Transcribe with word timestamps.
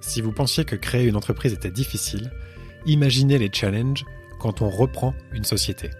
Si 0.00 0.22
vous 0.22 0.32
pensiez 0.32 0.64
que 0.64 0.76
créer 0.76 1.06
une 1.06 1.16
entreprise 1.16 1.52
était 1.52 1.70
difficile, 1.70 2.30
imaginez 2.86 3.38
les 3.38 3.50
challenges 3.52 4.04
quand 4.38 4.62
on 4.62 4.70
reprend 4.70 5.14
une 5.32 5.44
société. 5.44 5.90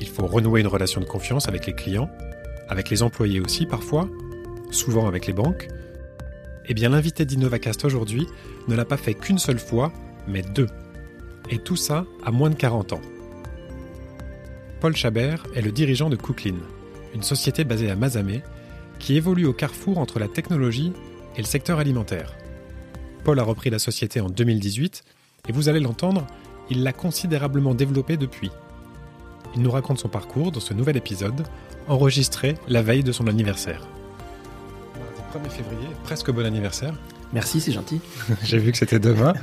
Il 0.00 0.08
faut 0.08 0.26
renouer 0.26 0.60
une 0.60 0.66
relation 0.66 1.00
de 1.00 1.06
confiance 1.06 1.48
avec 1.48 1.66
les 1.66 1.74
clients, 1.74 2.10
avec 2.68 2.88
les 2.90 3.02
employés 3.02 3.40
aussi 3.40 3.66
parfois, 3.66 4.08
souvent 4.70 5.06
avec 5.06 5.26
les 5.26 5.32
banques. 5.32 5.68
Eh 6.66 6.74
bien 6.74 6.90
l'invité 6.90 7.24
d'Innovacast 7.24 7.84
aujourd'hui 7.84 8.26
ne 8.68 8.74
l'a 8.74 8.84
pas 8.84 8.96
fait 8.96 9.14
qu'une 9.14 9.38
seule 9.38 9.58
fois, 9.58 9.92
mais 10.26 10.42
deux. 10.42 10.68
Et 11.50 11.58
tout 11.58 11.76
ça 11.76 12.06
à 12.24 12.30
moins 12.30 12.50
de 12.50 12.54
40 12.54 12.94
ans. 12.94 13.00
Paul 14.80 14.94
Chabert 14.94 15.46
est 15.54 15.62
le 15.62 15.72
dirigeant 15.72 16.08
de 16.08 16.16
Cooklin, 16.16 16.58
une 17.14 17.22
société 17.22 17.64
basée 17.64 17.90
à 17.90 17.96
Mazamet 17.96 18.42
qui 18.98 19.16
évolue 19.16 19.46
au 19.46 19.52
carrefour 19.52 19.98
entre 19.98 20.18
la 20.18 20.28
technologie 20.28 20.92
et 21.36 21.40
le 21.40 21.46
secteur 21.46 21.78
alimentaire. 21.78 22.34
Paul 23.28 23.40
a 23.40 23.42
repris 23.42 23.68
la 23.68 23.78
société 23.78 24.22
en 24.22 24.30
2018 24.30 25.04
et 25.50 25.52
vous 25.52 25.68
allez 25.68 25.80
l'entendre, 25.80 26.26
il 26.70 26.82
l'a 26.82 26.94
considérablement 26.94 27.74
développée 27.74 28.16
depuis. 28.16 28.50
Il 29.54 29.60
nous 29.60 29.70
raconte 29.70 29.98
son 29.98 30.08
parcours 30.08 30.50
dans 30.50 30.60
ce 30.60 30.72
nouvel 30.72 30.96
épisode, 30.96 31.46
enregistré 31.88 32.54
la 32.68 32.80
veille 32.80 33.02
de 33.02 33.12
son 33.12 33.26
anniversaire. 33.26 33.86
1er 35.34 35.50
février, 35.50 35.88
presque 36.04 36.30
bon 36.30 36.46
anniversaire. 36.46 36.94
Merci, 37.34 37.60
c'est 37.60 37.72
gentil. 37.72 38.00
J'ai 38.44 38.56
vu 38.58 38.72
que 38.72 38.78
c'était 38.78 38.98
demain. 38.98 39.34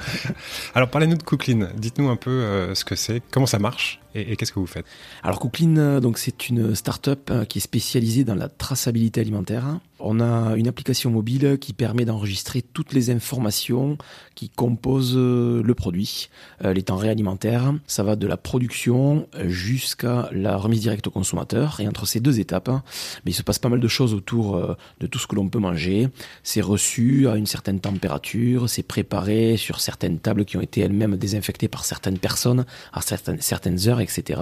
Alors 0.74 0.90
parlez-nous 0.90 1.18
de 1.18 1.24
Cooklin. 1.24 1.70
Dites-nous 1.78 2.10
un 2.10 2.16
peu 2.16 2.32
euh, 2.32 2.74
ce 2.74 2.84
que 2.84 2.96
c'est, 2.96 3.22
comment 3.30 3.46
ça 3.46 3.60
marche 3.60 4.02
et, 4.16 4.36
qu'est-ce 4.36 4.52
que 4.52 4.60
vous 4.60 4.66
faites? 4.66 4.86
Alors 5.22 5.40
Cooklin, 5.40 5.78
euh, 5.78 6.00
donc 6.00 6.18
c'est 6.18 6.50
une 6.50 6.74
start-up 6.74 7.30
euh, 7.30 7.46
qui 7.46 7.60
est 7.60 7.62
spécialisée 7.62 8.24
dans 8.24 8.34
la 8.34 8.50
traçabilité 8.50 9.22
alimentaire. 9.22 9.80
On 10.08 10.20
a 10.20 10.56
une 10.56 10.68
application 10.68 11.10
mobile 11.10 11.58
qui 11.60 11.74
permet 11.74 12.06
d'enregistrer 12.06 12.62
toutes 12.62 12.94
les 12.94 13.10
informations 13.10 13.98
qui 14.36 14.50
composent 14.50 15.18
le 15.18 15.74
produit, 15.74 16.30
les 16.64 16.84
temps 16.84 17.00
alimentaires. 17.00 17.74
Ça 17.88 18.04
va 18.04 18.16
de 18.16 18.28
la 18.28 18.38
production 18.38 19.28
jusqu'à 19.46 20.30
la 20.32 20.58
remise 20.58 20.82
directe 20.82 21.08
au 21.08 21.12
consommateur. 21.12 21.80
Et 21.80 21.88
entre 21.88 22.06
ces 22.06 22.20
deux 22.20 22.40
étapes, 22.40 22.70
mais 23.26 23.32
il 23.32 23.34
se 23.34 23.42
passe 23.42 23.58
pas 23.58 23.70
mal 23.70 23.80
de 23.80 23.88
choses 23.88 24.14
autour 24.14 24.78
de 25.00 25.08
tout 25.08 25.18
ce 25.18 25.26
que 25.26 25.36
l'on 25.36 25.50
peut 25.50 25.58
manger. 25.58 26.10
C'est 26.44 26.62
reçu 26.62 27.28
à 27.28 27.36
une 27.36 27.48
certaine 27.48 27.80
température, 27.80 28.70
c'est 28.70 28.84
préparé 28.84 29.58
sur 29.58 29.80
certaines 29.80 30.20
tables 30.20 30.46
qui 30.46 30.58
ont 30.58 30.62
été 30.62 30.82
elles-mêmes 30.82 31.16
désinfectées 31.16 31.68
par 31.68 31.84
certaines 31.84 32.20
personnes 32.20 32.66
à 32.94 33.02
certaines, 33.02 33.42
certaines 33.42 33.88
heures, 33.88 34.02
etc. 34.02 34.42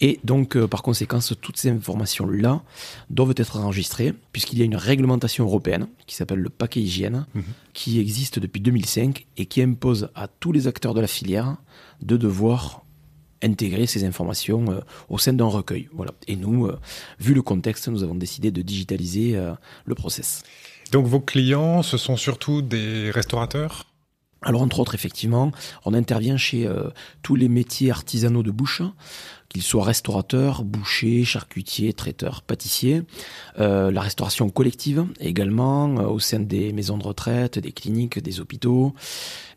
Et 0.00 0.20
donc, 0.24 0.56
euh, 0.56 0.66
par 0.66 0.82
conséquent, 0.82 1.20
toutes 1.40 1.56
ces 1.56 1.70
informations-là 1.70 2.62
doivent 3.08 3.34
être 3.36 3.58
enregistrées 3.58 4.14
puisqu'il 4.32 4.58
y 4.58 4.62
a 4.62 4.64
une 4.64 4.73
réglementation 4.76 5.44
européenne 5.44 5.88
qui 6.06 6.14
s'appelle 6.14 6.40
le 6.40 6.50
paquet 6.50 6.80
hygiène, 6.80 7.26
mhm. 7.34 7.44
qui 7.72 8.00
existe 8.00 8.38
depuis 8.38 8.60
2005 8.60 9.26
et 9.36 9.46
qui 9.46 9.62
impose 9.62 10.08
à 10.14 10.28
tous 10.28 10.52
les 10.52 10.66
acteurs 10.66 10.94
de 10.94 11.00
la 11.00 11.06
filière 11.06 11.56
de 12.02 12.16
devoir 12.16 12.84
intégrer 13.42 13.86
ces 13.86 14.04
informations 14.04 14.64
euh, 14.70 14.80
au 15.08 15.18
sein 15.18 15.32
d'un 15.32 15.46
recueil. 15.46 15.88
Voilà. 15.92 16.12
Et 16.28 16.36
nous, 16.36 16.66
euh, 16.66 16.78
vu 17.18 17.34
le 17.34 17.42
contexte, 17.42 17.88
nous 17.88 18.02
avons 18.02 18.14
décidé 18.14 18.50
de 18.50 18.62
digitaliser 18.62 19.38
le 19.84 19.94
process. 19.94 20.42
Donc 20.92 21.06
vos 21.06 21.20
clients, 21.20 21.82
ce 21.82 21.96
sont 21.96 22.16
surtout 22.16 22.62
des 22.62 23.10
restaurateurs? 23.10 23.86
Alors 24.44 24.62
entre 24.62 24.80
autres, 24.80 24.94
effectivement, 24.94 25.52
on 25.84 25.94
intervient 25.94 26.36
chez 26.36 26.66
euh, 26.66 26.90
tous 27.22 27.34
les 27.34 27.48
métiers 27.48 27.90
artisanaux 27.90 28.42
de 28.42 28.50
bouche, 28.50 28.82
qu'ils 29.54 29.62
soient 29.62 29.84
restaurateurs, 29.84 30.64
bouchers, 30.64 31.24
charcutiers, 31.24 31.92
traiteurs, 31.92 32.42
pâtissiers. 32.42 33.02
Euh, 33.60 33.92
la 33.92 34.00
restauration 34.00 34.50
collective 34.50 35.06
également, 35.20 35.96
euh, 36.00 36.06
au 36.08 36.18
sein 36.18 36.40
des 36.40 36.72
maisons 36.72 36.98
de 36.98 37.04
retraite, 37.04 37.60
des 37.60 37.70
cliniques, 37.70 38.18
des 38.18 38.40
hôpitaux. 38.40 38.94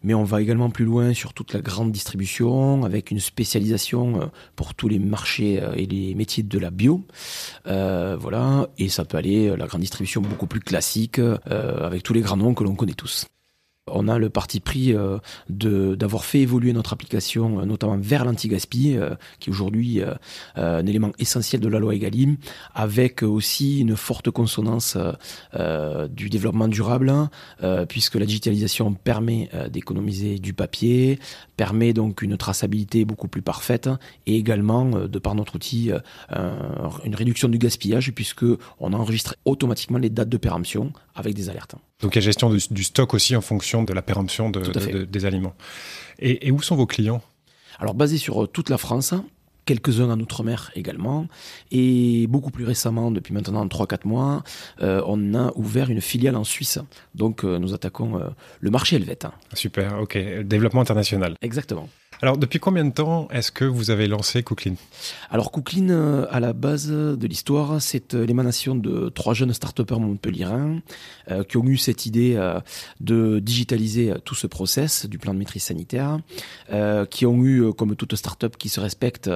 Mais 0.03 0.13
on 0.13 0.23
va 0.23 0.39
également 0.39 0.69
plus 0.69 0.85
loin 0.85 1.15
sur 1.15 1.33
toute 1.33 1.51
la 1.53 1.61
grande 1.61 1.91
distribution, 1.91 2.85
avec 2.85 3.09
une 3.09 3.19
spécialisation 3.19 4.29
pour 4.55 4.75
tous 4.75 4.87
les 4.87 4.99
marchés 4.99 5.59
et 5.75 5.87
les 5.87 6.13
métiers 6.13 6.43
de 6.43 6.59
la 6.59 6.69
bio. 6.69 7.03
voilà, 7.65 8.69
et 8.77 8.89
ça 8.89 9.03
peut 9.03 9.17
aller 9.17 9.57
la 9.57 9.65
grande 9.65 9.81
distribution 9.81 10.21
beaucoup 10.21 10.45
plus 10.45 10.59
classique, 10.59 11.19
avec 11.47 12.03
tous 12.03 12.13
les 12.13 12.21
grands 12.21 12.37
noms 12.37 12.53
que 12.53 12.63
l'on 12.63 12.75
connaît 12.75 12.93
tous. 12.93 13.25
On 13.87 14.07
a 14.07 14.17
le 14.19 14.29
parti 14.29 14.59
pris 14.59 14.93
euh, 14.93 15.17
d'avoir 15.49 16.25
fait 16.25 16.41
évoluer 16.41 16.73
notre 16.73 16.93
application, 16.93 17.61
euh, 17.61 17.65
notamment 17.65 17.97
vers 17.97 18.25
l'anti-gaspi, 18.25 18.95
euh, 18.97 19.15
qui 19.39 19.49
est 19.49 19.51
aujourd'hui 19.51 20.01
un 20.55 20.85
élément 20.85 21.11
essentiel 21.19 21.61
de 21.61 21.67
la 21.67 21.79
loi 21.79 21.95
Egalim, 21.95 22.37
avec 22.75 23.23
aussi 23.23 23.79
une 23.79 23.95
forte 23.95 24.29
consonance 24.29 24.97
du 26.09 26.29
développement 26.29 26.67
durable, 26.67 27.13
puisque 27.87 28.15
la 28.15 28.25
digitalisation 28.25 28.93
permet 28.93 29.49
d'économiser 29.71 30.39
du 30.39 30.53
papier, 30.53 31.19
permet 31.55 31.93
donc 31.93 32.21
une 32.21 32.37
traçabilité 32.37 33.05
beaucoup 33.05 33.27
plus 33.27 33.41
parfaite, 33.41 33.89
et 34.25 34.35
également, 34.35 34.85
de 34.85 35.19
par 35.19 35.35
notre 35.35 35.55
outil, 35.55 35.91
une 36.31 37.15
réduction 37.15 37.49
du 37.49 37.57
gaspillage, 37.57 38.11
puisque 38.11 38.45
on 38.79 38.93
enregistre 38.93 39.35
automatiquement 39.45 39.97
les 39.97 40.09
dates 40.09 40.29
de 40.29 40.37
péremption 40.37 40.91
avec 41.15 41.33
des 41.33 41.49
alertes. 41.49 41.75
Donc 42.01 42.15
il 42.15 42.19
y 42.19 42.21
a 42.21 42.25
gestion 42.25 42.49
du, 42.49 42.83
stock 42.83 43.13
aussi 43.13 43.35
en 43.35 43.41
fonction 43.41 43.83
de 43.83 43.93
la 43.93 44.01
péremption 44.01 44.51
des 44.51 45.25
aliments. 45.25 45.55
Et, 46.19 46.51
où 46.51 46.61
sont 46.61 46.75
vos 46.75 46.85
clients? 46.85 47.21
Alors 47.79 47.93
basés 47.93 48.17
sur 48.17 48.43
euh, 48.43 48.47
toute 48.47 48.69
la 48.69 48.77
France, 48.77 49.13
quelques-uns 49.65 50.09
en 50.09 50.19
Outre-mer 50.19 50.71
également. 50.75 51.27
Et 51.71 52.25
beaucoup 52.27 52.49
plus 52.49 52.65
récemment, 52.65 53.11
depuis 53.11 53.33
maintenant 53.33 53.65
3-4 53.65 54.07
mois, 54.07 54.43
euh, 54.81 55.01
on 55.05 55.35
a 55.35 55.51
ouvert 55.55 55.89
une 55.89 56.01
filiale 56.01 56.35
en 56.35 56.43
Suisse. 56.43 56.79
Donc 57.13 57.43
euh, 57.43 57.59
nous 57.59 57.73
attaquons 57.73 58.19
le 58.59 58.71
marché 58.71 58.95
helvète. 58.95 59.27
Super, 59.53 59.99
ok. 59.99 60.17
Développement 60.43 60.81
international. 60.81 61.35
Exactement. 61.41 61.89
Alors, 62.19 62.39
depuis 62.39 62.57
combien 62.57 62.83
de 62.83 62.91
temps 62.91 63.27
est-ce 63.31 63.51
que 63.51 63.63
vous 63.63 63.91
avez 63.91 64.07
lancé 64.07 64.41
Cooklin 64.41 64.73
Alors, 65.29 65.51
Cooklin, 65.51 65.89
euh, 65.91 66.25
à 66.31 66.39
la 66.39 66.51
base 66.51 66.87
de 66.87 67.27
l'histoire, 67.27 67.79
c'est 67.79 68.15
euh, 68.15 68.25
l'émanation 68.25 68.73
de 68.73 69.09
trois 69.09 69.35
jeunes 69.35 69.53
start-upers 69.53 69.99
montpelliérains 69.99 70.79
euh, 71.29 71.43
qui 71.43 71.57
ont 71.57 71.65
eu 71.65 71.77
cette 71.77 72.07
idée 72.07 72.17
de 72.99 73.37
digitaliser 73.39 74.13
tout 74.25 74.33
ce 74.33 74.47
process 74.47 75.05
du 75.05 75.19
plan 75.19 75.33
de 75.33 75.39
maîtrise 75.39 75.63
sanitaire, 75.63 76.19
qui 77.09 77.25
ont 77.25 77.43
eu, 77.43 77.71
comme 77.73 77.95
toute 77.95 78.15
start-up 78.15 78.57
qui 78.57 78.69
se 78.69 78.79
respecte, 78.79 79.29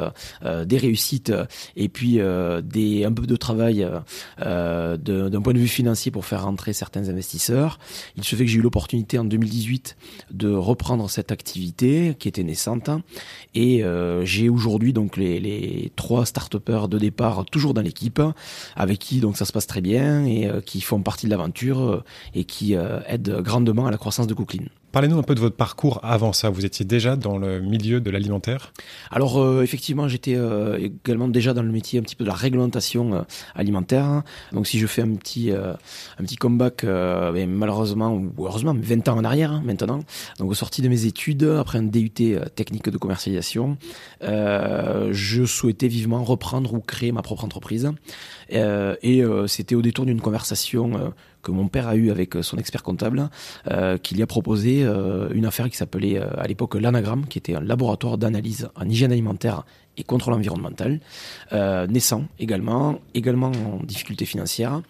des 0.43 0.77
réussites 0.77 1.33
et 1.75 1.89
puis 1.89 2.19
des, 2.63 3.05
un 3.05 3.11
peu 3.11 3.27
de 3.27 3.35
travail 3.35 3.87
d'un 4.37 5.41
point 5.41 5.53
de 5.53 5.59
vue 5.59 5.67
financier 5.67 6.11
pour 6.11 6.25
faire 6.25 6.43
rentrer 6.43 6.73
certains 6.73 7.09
investisseurs. 7.09 7.79
Il 8.15 8.23
se 8.23 8.35
fait 8.35 8.45
que 8.45 8.51
j'ai 8.51 8.59
eu 8.59 8.61
l'opportunité 8.61 9.17
en 9.19 9.25
2018 9.25 9.97
de 10.31 10.49
reprendre 10.49 11.09
cette 11.09 11.31
activité 11.31 12.15
qui 12.17 12.27
était 12.27 12.43
naissante 12.43 12.70
et 13.53 13.83
euh, 13.83 14.25
j'ai 14.25 14.49
aujourd'hui 14.49 14.93
donc 14.93 15.17
les, 15.17 15.91
trois 15.95 16.25
start 16.25 16.55
de 16.55 16.97
départ 16.97 17.45
toujours 17.45 17.73
dans 17.73 17.81
l'équipe, 17.81 18.21
avec 18.75 18.99
qui 18.99 19.19
donc 19.19 19.37
ça 19.37 19.45
se 19.45 19.51
passe 19.51 19.67
très 19.67 19.81
bien 19.81 20.25
et 20.25 20.47
euh, 20.47 20.61
qui 20.61 20.81
font 20.81 21.01
partie 21.01 21.25
de 21.25 21.31
l'aventure 21.31 21.79
euh, 21.81 22.03
et 22.33 22.43
qui 22.43 22.73
aident 22.73 23.41
grandement 23.41 23.87
à 23.87 23.91
la 23.91 23.97
croissance 23.97 24.27
de 24.27 24.33
Cooklin. 24.33 24.65
Parlez-nous 24.91 25.17
un 25.17 25.23
peu 25.23 25.35
de 25.35 25.39
votre 25.39 25.55
parcours 25.55 26.01
avant 26.03 26.33
ça. 26.33 26.49
Vous 26.49 26.65
étiez 26.65 26.83
déjà 26.83 27.15
dans 27.15 27.37
le 27.37 27.61
milieu 27.61 28.01
de 28.01 28.11
l'alimentaire? 28.11 28.73
Alors 29.09 29.39
euh, 29.39 29.61
effectivement, 29.61 30.09
j'étais 30.09 30.35
euh, 30.35 30.77
également 30.77 31.29
déjà 31.29 31.53
dans 31.53 31.63
le 31.63 31.71
métier 31.71 31.97
un 31.97 32.01
petit 32.01 32.17
peu 32.17 32.25
de 32.25 32.29
la 32.29 32.35
réglementation 32.35 33.13
euh, 33.13 33.21
alimentaire. 33.55 34.23
Donc 34.51 34.67
si 34.67 34.79
je 34.79 34.87
fais 34.87 35.01
un 35.01 35.15
petit 35.15 35.51
un 35.51 36.23
petit 36.23 36.35
comeback, 36.35 36.85
ben, 36.85 37.49
malheureusement 37.49 38.13
ou 38.13 38.45
heureusement, 38.45 38.75
20 38.77 39.07
ans 39.07 39.17
en 39.17 39.23
arrière 39.23 39.53
hein, 39.53 39.61
maintenant. 39.63 40.01
Donc 40.39 40.51
au 40.51 40.53
sorti 40.55 40.81
de 40.81 40.89
mes 40.89 41.05
études, 41.05 41.43
après 41.43 41.77
un 41.77 41.83
DUT 41.83 42.09
technique 42.55 42.89
de 42.89 42.97
commercialisation, 42.97 43.77
je 44.21 45.45
souhaitais 45.45 45.87
vivement 45.87 46.23
reprendre 46.23 46.73
ou 46.73 46.79
créer 46.79 47.13
ma 47.13 47.21
propre 47.21 47.45
entreprise. 47.45 47.89
et 48.49 49.23
c'était 49.47 49.75
au 49.75 49.81
détour 49.81 50.05
d'une 50.05 50.21
conversation 50.21 51.13
que 51.41 51.51
mon 51.51 51.67
père 51.67 51.87
a 51.87 51.95
eu 51.95 52.11
avec 52.11 52.35
son 52.41 52.57
expert 52.57 52.83
comptable, 52.83 53.29
euh, 53.69 53.97
qui 53.97 54.15
lui 54.15 54.23
a 54.23 54.27
proposé 54.27 54.83
euh, 54.83 55.29
une 55.33 55.45
affaire 55.45 55.69
qui 55.69 55.77
s'appelait 55.77 56.17
euh, 56.17 56.27
à 56.37 56.47
l'époque 56.47 56.75
l'anagramme, 56.75 57.25
qui 57.27 57.37
était 57.37 57.55
un 57.55 57.61
laboratoire 57.61 58.17
d'analyse 58.17 58.69
en 58.75 58.87
hygiène 58.87 59.11
alimentaire 59.11 59.65
et 59.97 60.03
contrôle 60.03 60.35
environnemental, 60.35 61.01
naissant 61.89 62.23
également, 62.39 62.99
également 63.13 63.51
en 63.51 63.83
difficulté 63.83 64.23
financière. 64.23 64.81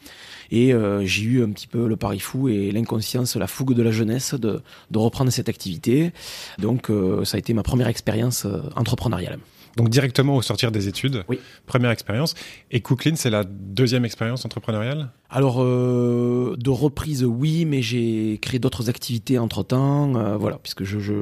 Et 0.51 0.73
j'ai 1.01 1.23
eu 1.23 1.43
un 1.43 1.49
petit 1.49 1.65
peu 1.65 1.87
le 1.87 1.95
pari 1.95 2.19
fou 2.19 2.49
et 2.49 2.71
l'inconscience, 2.71 3.35
la 3.35 3.47
fougue 3.47 3.73
de 3.73 3.81
la 3.81 3.89
jeunesse 3.89 4.35
de, 4.35 4.61
de 4.91 4.97
reprendre 4.99 5.31
cette 5.31 5.49
activité. 5.49 6.13
Donc 6.59 6.91
ça 7.23 7.37
a 7.37 7.39
été 7.39 7.55
ma 7.55 7.63
première 7.63 7.87
expérience 7.87 8.45
entrepreneuriale. 8.75 9.39
Donc 9.77 9.89
directement 9.89 10.35
au 10.35 10.41
sortir 10.41 10.71
des 10.71 10.87
études, 10.87 11.23
Oui. 11.29 11.39
première 11.65 11.91
expérience. 11.91 12.35
Et 12.71 12.81
Cooklin, 12.81 13.15
c'est 13.15 13.29
la 13.29 13.43
deuxième 13.43 14.05
expérience 14.05 14.43
entrepreneuriale? 14.45 15.09
Alors, 15.29 15.63
euh, 15.63 16.55
de 16.57 16.69
reprise, 16.69 17.23
oui, 17.23 17.63
mais 17.63 17.81
j'ai 17.81 18.37
créé 18.41 18.59
d'autres 18.59 18.89
activités 18.89 19.39
entre-temps, 19.39 20.13
euh, 20.17 20.35
voilà, 20.35 20.57
puisque 20.61 20.83
je, 20.83 20.99
je, 20.99 21.13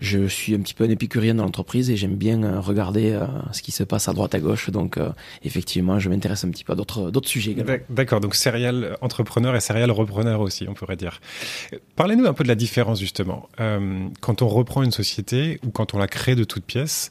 je 0.00 0.26
suis 0.28 0.54
un 0.54 0.60
petit 0.60 0.72
peu 0.74 0.84
un 0.84 0.88
épicurien 0.90 1.34
dans 1.34 1.42
l'entreprise 1.42 1.90
et 1.90 1.96
j'aime 1.96 2.14
bien 2.14 2.44
euh, 2.44 2.60
regarder 2.60 3.10
euh, 3.10 3.26
ce 3.50 3.62
qui 3.62 3.72
se 3.72 3.82
passe 3.82 4.08
à 4.08 4.12
droite 4.12 4.36
à 4.36 4.38
gauche. 4.38 4.70
Donc, 4.70 4.98
effectivement, 5.42 5.98
je 5.98 6.08
m'intéresse 6.08 6.44
un 6.44 6.50
petit 6.50 6.62
peu 6.62 6.74
à 6.74 6.76
d'autres 6.76 7.10
sujets 7.28 7.50
également. 7.52 7.72
D'ac- 7.72 7.86
D'accord, 7.90 8.20
donc 8.20 8.36
serial 8.36 8.96
entrepreneur 9.00 9.56
et 9.56 9.60
serial 9.60 9.90
repreneur 9.90 10.40
aussi, 10.40 10.66
on 10.68 10.74
pourrait 10.74 10.96
dire. 10.96 11.20
Parlez-nous 11.96 12.26
un 12.26 12.32
peu 12.34 12.44
de 12.44 12.48
la 12.48 12.54
différence 12.54 13.00
justement. 13.00 13.48
Quand 14.20 14.42
on 14.42 14.48
reprend 14.48 14.82
une 14.84 14.92
société 14.92 15.58
ou 15.66 15.70
quand 15.70 15.94
on 15.94 15.98
la 15.98 16.06
crée 16.06 16.34
de 16.36 16.44
toutes 16.44 16.64
pièces, 16.64 17.10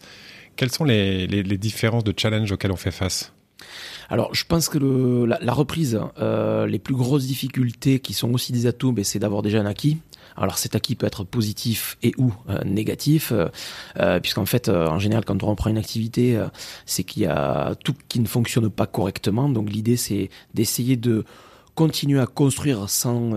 quelles 0.60 0.72
sont 0.72 0.84
les, 0.84 1.26
les- 1.26 1.58
différences 1.58 2.04
de 2.04 2.14
challenge 2.16 2.52
auxquelles 2.52 2.74
on 2.74 2.76
fait 2.76 2.92
face? 2.92 3.32
Alors, 4.10 4.36
je 4.36 4.44
pense 4.44 4.68
que 4.68 5.24
la, 5.24 5.54
reprise, 5.54 6.02
euh, 6.20 6.68
les 6.68 6.80
plus 6.80 6.96
grosses 6.96 7.26
difficultés 7.26 8.02
qui 8.02 8.14
sont 8.14 8.34
aussi 8.34 8.52
des 8.52 8.66
atouts, 8.68 8.92
ben, 8.92 9.06
c'est 9.06 9.20
d'avoir 9.20 9.42
déjà 9.42 9.62
un 9.62 9.66
acquis. 9.66 10.00
Alors 10.36 10.58
cet 10.58 10.76
acquis 10.76 10.96
peut 10.96 11.08
être 11.08 11.24
positif 11.24 11.98
et 12.04 12.14
ou 12.18 12.34
euh, 12.50 12.60
négatif, 12.66 13.32
euh, 13.32 13.48
euh, 14.00 14.20
puisqu'en 14.20 14.46
fait, 14.46 14.68
en 14.68 15.00
général, 15.00 15.24
quand 15.24 15.42
on 15.44 15.48
reprend 15.48 15.70
une 15.70 15.78
activité, 15.78 16.38
c'est 16.86 17.04
qu'il 17.06 17.24
y 17.24 17.26
a 17.26 17.76
tout 17.86 17.96
qui 18.10 18.20
ne 18.20 18.28
fonctionne 18.28 18.70
pas 18.70 18.86
correctement. 18.86 19.48
Donc 19.48 19.70
l'idée, 19.70 19.96
c'est 19.96 20.30
d'essayer 20.54 20.98
de 20.98 21.24
continuer 21.74 22.20
à 22.20 22.26
construire 22.26 22.90
sans 22.90 23.32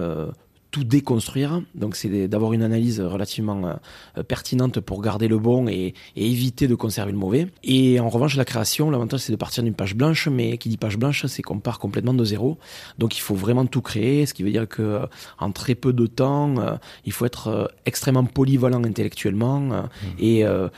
tout 0.72 0.82
déconstruire. 0.82 1.62
Donc 1.76 1.94
c'est 1.94 2.26
d'avoir 2.26 2.52
une 2.54 2.62
analyse 2.62 3.00
relativement 3.00 3.78
euh, 4.16 4.22
pertinente 4.24 4.80
pour 4.80 5.00
garder 5.02 5.28
le 5.28 5.38
bon 5.38 5.68
et, 5.68 5.94
et 6.16 6.26
éviter 6.30 6.66
de 6.66 6.74
conserver 6.74 7.12
le 7.12 7.18
mauvais. 7.18 7.46
Et 7.62 8.00
en 8.00 8.08
revanche, 8.08 8.36
la 8.36 8.44
création, 8.44 8.90
l'avantage 8.90 9.20
c'est 9.20 9.32
de 9.32 9.36
partir 9.36 9.62
d'une 9.62 9.74
page 9.74 9.94
blanche, 9.94 10.26
mais 10.28 10.58
qui 10.58 10.68
dit 10.68 10.78
page 10.78 10.96
blanche, 10.96 11.26
c'est 11.26 11.42
qu'on 11.42 11.60
part 11.60 11.78
complètement 11.78 12.14
de 12.14 12.24
zéro. 12.24 12.58
Donc 12.98 13.16
il 13.16 13.20
faut 13.20 13.36
vraiment 13.36 13.66
tout 13.66 13.82
créer, 13.82 14.26
ce 14.26 14.34
qui 14.34 14.42
veut 14.42 14.50
dire 14.50 14.66
que 14.66 14.82
euh, 14.82 15.06
en 15.38 15.52
très 15.52 15.74
peu 15.76 15.92
de 15.92 16.06
temps, 16.06 16.56
euh, 16.58 16.76
il 17.04 17.12
faut 17.12 17.26
être 17.26 17.70
extrêmement 17.84 18.24
polyvalent 18.24 18.82
intellectuellement 18.82 19.72
euh, 19.72 19.82
et 20.18 20.44
euh, 20.44 20.68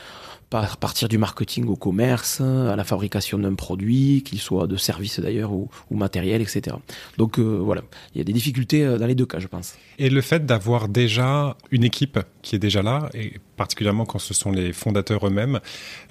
par- 0.49 0.77
partir 0.77 1.07
du 1.07 1.17
marketing 1.17 1.65
au 1.67 1.75
commerce, 1.75 2.41
à 2.41 2.75
la 2.75 2.83
fabrication 2.83 3.37
d'un 3.39 3.55
produit, 3.55 4.23
qu'il 4.23 4.39
soit 4.39 4.67
de 4.67 4.77
service 4.77 5.19
d'ailleurs 5.19 5.51
ou, 5.51 5.69
ou 5.89 5.95
matériel, 5.97 6.41
etc. 6.41 6.75
Donc 7.17 7.39
euh, 7.39 7.59
voilà, 7.61 7.81
il 8.13 8.17
y 8.19 8.21
a 8.21 8.23
des 8.23 8.33
difficultés 8.33 8.83
euh, 8.85 8.97
dans 8.97 9.07
les 9.07 9.15
deux 9.15 9.25
cas, 9.25 9.39
je 9.39 9.47
pense. 9.47 9.75
Et 9.99 10.09
le 10.09 10.21
fait 10.21 10.45
d'avoir 10.45 10.87
déjà 10.87 11.57
une 11.71 11.83
équipe 11.83 12.19
qui 12.41 12.55
est 12.55 12.59
déjà 12.59 12.81
là, 12.81 13.09
et 13.13 13.39
particulièrement 13.57 14.05
quand 14.05 14.19
ce 14.19 14.33
sont 14.33 14.51
les 14.51 14.73
fondateurs 14.73 15.25
eux-mêmes, 15.27 15.59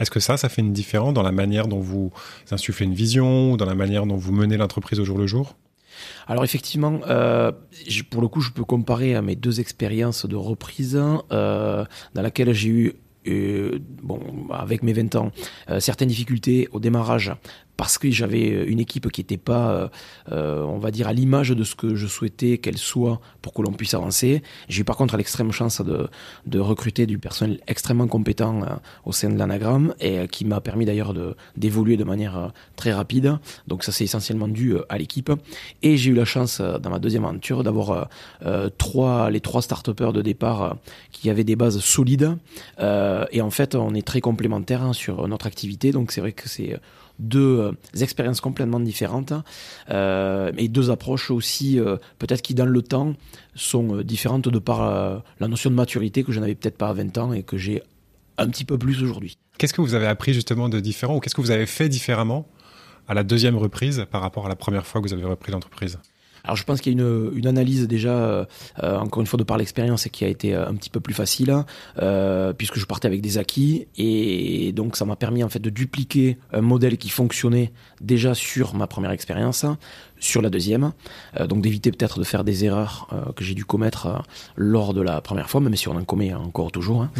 est-ce 0.00 0.10
que 0.10 0.20
ça, 0.20 0.36
ça 0.36 0.48
fait 0.48 0.62
une 0.62 0.72
différence 0.72 1.14
dans 1.14 1.22
la 1.22 1.32
manière 1.32 1.68
dont 1.68 1.80
vous 1.80 2.10
insufflez 2.50 2.86
une 2.86 2.94
vision, 2.94 3.52
ou 3.52 3.56
dans 3.56 3.66
la 3.66 3.74
manière 3.74 4.06
dont 4.06 4.16
vous 4.16 4.32
menez 4.32 4.56
l'entreprise 4.56 4.98
au 5.00 5.04
jour 5.04 5.18
le 5.18 5.26
jour? 5.26 5.54
Alors 6.26 6.42
effectivement, 6.44 7.00
euh, 7.08 7.52
je- 7.86 8.02
pour 8.02 8.20
le 8.20 8.26
coup, 8.28 8.40
je 8.40 8.50
peux 8.50 8.64
comparer 8.64 9.14
à 9.14 9.22
mes 9.22 9.36
deux 9.36 9.60
expériences 9.60 10.26
de 10.26 10.34
reprise, 10.36 11.00
euh, 11.30 11.84
dans 12.14 12.22
laquelle 12.22 12.52
j'ai 12.52 12.68
eu, 12.68 12.92
bon, 14.02 14.20
avec 14.50 14.82
mes 14.82 14.92
20 14.92 15.14
ans, 15.16 15.32
euh, 15.70 15.80
certaines 15.80 16.08
difficultés 16.08 16.68
au 16.72 16.80
démarrage 16.80 17.32
parce 17.76 17.98
que 17.98 18.10
j'avais 18.10 18.64
une 18.64 18.80
équipe 18.80 19.10
qui 19.10 19.20
n'était 19.20 19.36
pas, 19.36 19.70
euh, 19.70 19.88
euh, 20.32 20.62
on 20.62 20.78
va 20.78 20.90
dire, 20.90 21.08
à 21.08 21.12
l'image 21.12 21.50
de 21.50 21.64
ce 21.64 21.74
que 21.74 21.94
je 21.94 22.06
souhaitais 22.06 22.58
qu'elle 22.58 22.78
soit 22.78 23.20
pour 23.42 23.52
que 23.52 23.62
l'on 23.62 23.72
puisse 23.72 23.94
avancer. 23.94 24.42
J'ai 24.68 24.82
eu 24.82 24.84
par 24.84 24.96
contre 24.96 25.16
l'extrême 25.16 25.52
chance 25.52 25.80
de, 25.80 26.08
de 26.46 26.58
recruter 26.60 27.06
du 27.06 27.18
personnel 27.18 27.60
extrêmement 27.66 28.06
compétent 28.06 28.62
euh, 28.62 28.66
au 29.04 29.12
sein 29.12 29.30
de 29.30 29.38
l'anagramme 29.38 29.94
et 30.00 30.18
euh, 30.18 30.26
qui 30.26 30.44
m'a 30.44 30.60
permis 30.60 30.84
d'ailleurs 30.84 31.14
d'évoluer 31.56 31.96
de 31.96 32.04
manière 32.04 32.36
euh, 32.36 32.48
très 32.76 32.92
rapide. 32.92 33.38
Donc 33.66 33.84
ça 33.84 33.92
c'est 33.92 34.04
essentiellement 34.04 34.48
dû 34.48 34.74
euh, 34.74 34.82
à 34.88 34.98
l'équipe. 34.98 35.32
Et 35.82 35.96
j'ai 35.96 36.10
eu 36.10 36.14
la 36.14 36.24
chance 36.24 36.60
euh, 36.60 36.78
dans 36.78 36.90
ma 36.90 36.98
deuxième 36.98 37.24
aventure 37.24 37.62
d'avoir 37.64 37.90
euh, 37.90 38.04
euh, 38.46 38.70
trois, 38.78 39.30
les 39.30 39.40
trois 39.40 39.62
start 39.62 39.90
de 39.90 40.22
départ 40.22 40.62
euh, 40.62 40.74
qui 41.12 41.30
avaient 41.30 41.44
des 41.44 41.56
bases 41.56 41.80
solides. 41.80 42.36
Euh, 42.78 43.24
et 43.32 43.40
en 43.40 43.50
fait 43.50 43.74
on 43.74 43.94
est 43.94 44.06
très 44.06 44.20
complémentaires 44.20 44.82
hein, 44.82 44.92
sur 44.92 45.26
notre 45.28 45.46
activité. 45.46 45.92
Donc 45.92 46.12
c'est 46.12 46.20
vrai 46.20 46.32
que 46.32 46.48
c'est 46.48 46.78
deux 47.18 47.60
euh, 47.60 47.72
expériences 48.00 48.40
complètement 48.40 48.80
différentes 48.80 49.32
euh, 49.90 50.52
et 50.56 50.68
deux 50.68 50.90
approches 50.90 51.30
aussi 51.30 51.78
euh, 51.78 51.96
peut-être 52.18 52.42
qui 52.42 52.54
dans 52.54 52.66
le 52.66 52.82
temps 52.82 53.14
sont 53.54 54.02
différentes 54.02 54.48
de 54.48 54.58
par 54.58 55.22
la 55.38 55.48
notion 55.48 55.70
de 55.70 55.76
maturité 55.76 56.24
que 56.24 56.32
je 56.32 56.40
n'avais 56.40 56.54
peut-être 56.54 56.76
pas 56.76 56.88
à 56.88 56.92
20 56.92 57.18
ans 57.18 57.32
et 57.32 57.42
que 57.42 57.56
j'ai 57.56 57.82
un 58.36 58.48
petit 58.48 58.64
peu 58.64 58.78
plus 58.78 59.02
aujourd'hui. 59.02 59.38
Qu'est-ce 59.58 59.72
que 59.72 59.80
vous 59.80 59.94
avez 59.94 60.06
appris 60.06 60.34
justement 60.34 60.68
de 60.68 60.80
différent, 60.80 61.16
ou 61.16 61.20
qu'est-ce 61.20 61.36
que 61.36 61.40
vous 61.40 61.52
avez 61.52 61.66
fait 61.66 61.88
différemment 61.88 62.48
à 63.06 63.14
la 63.14 63.22
deuxième 63.22 63.56
reprise 63.56 64.06
par 64.10 64.22
rapport 64.22 64.46
à 64.46 64.48
la 64.48 64.56
première 64.56 64.86
fois 64.86 65.00
que 65.00 65.06
vous 65.06 65.12
avez 65.12 65.24
repris 65.24 65.52
l'entreprise? 65.52 65.98
Alors 66.44 66.56
je 66.56 66.64
pense 66.64 66.80
qu'il 66.80 66.92
y 66.92 66.96
a 66.96 67.02
une, 67.02 67.30
une 67.34 67.46
analyse 67.46 67.88
déjà, 67.88 68.12
euh, 68.12 68.44
encore 68.82 69.20
une 69.22 69.26
fois 69.26 69.38
de 69.38 69.44
par 69.44 69.56
l'expérience, 69.56 70.04
qui 70.12 70.24
a 70.24 70.28
été 70.28 70.54
euh, 70.54 70.68
un 70.68 70.74
petit 70.74 70.90
peu 70.90 71.00
plus 71.00 71.14
facile, 71.14 71.50
hein, 71.50 71.64
euh, 72.00 72.52
puisque 72.52 72.78
je 72.78 72.84
partais 72.84 73.08
avec 73.08 73.22
des 73.22 73.38
acquis, 73.38 73.86
et 73.96 74.72
donc 74.72 74.96
ça 74.96 75.04
m'a 75.06 75.16
permis 75.16 75.42
en 75.42 75.48
fait 75.48 75.58
de 75.58 75.70
dupliquer 75.70 76.36
un 76.52 76.60
modèle 76.60 76.98
qui 76.98 77.08
fonctionnait 77.08 77.72
déjà 78.00 78.34
sur 78.34 78.74
ma 78.74 78.86
première 78.86 79.10
expérience, 79.10 79.64
hein, 79.64 79.78
sur 80.20 80.42
la 80.42 80.50
deuxième, 80.50 80.92
euh, 81.40 81.46
donc 81.46 81.62
d'éviter 81.62 81.90
peut-être 81.90 82.18
de 82.18 82.24
faire 82.24 82.44
des 82.44 82.64
erreurs 82.64 83.08
euh, 83.12 83.32
que 83.32 83.42
j'ai 83.42 83.54
dû 83.54 83.64
commettre 83.64 84.06
euh, 84.06 84.18
lors 84.56 84.92
de 84.92 85.00
la 85.00 85.20
première 85.20 85.48
fois, 85.48 85.60
même 85.60 85.74
si 85.76 85.88
on 85.88 85.96
en 85.96 86.04
commet 86.04 86.34
encore 86.34 86.72
toujours. 86.72 87.02
hein. 87.02 87.10